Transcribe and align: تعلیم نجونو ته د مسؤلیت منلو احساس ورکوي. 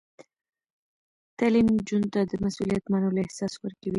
تعلیم 1.37 1.67
نجونو 1.75 2.07
ته 2.13 2.19
د 2.25 2.31
مسؤلیت 2.43 2.83
منلو 2.91 3.21
احساس 3.23 3.53
ورکوي. 3.59 3.89